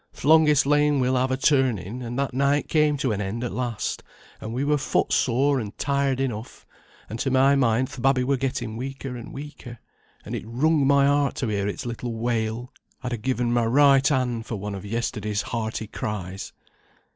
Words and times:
"Th' 0.13 0.25
longest 0.25 0.65
lane 0.65 0.99
will 0.99 1.15
have 1.15 1.29
a 1.29 1.37
turning, 1.37 2.01
and 2.01 2.17
that 2.17 2.33
night 2.33 2.67
came 2.67 2.97
to 2.97 3.11
an 3.11 3.21
end 3.21 3.43
at 3.43 3.51
last; 3.51 4.01
and 4.39 4.51
we 4.51 4.63
were 4.63 4.79
foot 4.79 5.13
sore 5.13 5.59
and 5.59 5.77
tired 5.77 6.19
enough, 6.19 6.65
and 7.07 7.19
to 7.19 7.29
my 7.29 7.53
mind 7.55 7.87
th' 7.87 8.01
babby 8.01 8.23
were 8.23 8.35
getting 8.35 8.77
weaker 8.77 9.15
and 9.15 9.31
weaker, 9.31 9.77
and 10.25 10.33
it 10.33 10.41
wrung 10.47 10.87
my 10.87 11.05
heart 11.05 11.35
to 11.35 11.49
hear 11.49 11.67
its 11.67 11.85
little 11.85 12.15
wail; 12.15 12.73
I'd 13.03 13.13
ha' 13.13 13.21
given 13.21 13.53
my 13.53 13.65
right 13.67 14.07
hand 14.07 14.47
for 14.47 14.55
one 14.55 14.73
of 14.73 14.85
yesterday's 14.85 15.43
hearty 15.43 15.85
cries. 15.85 16.51